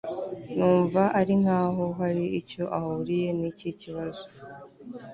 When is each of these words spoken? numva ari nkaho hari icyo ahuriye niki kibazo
numva 0.55 1.01
ari 1.19 1.33
nkaho 1.41 1.85
hari 1.99 2.23
icyo 2.39 2.63
ahuriye 2.77 3.29
niki 3.39 3.69
kibazo 3.81 4.25